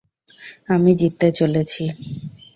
আমি 0.73 0.91
জিততে 0.99 1.27
চলেছি! 1.39 1.83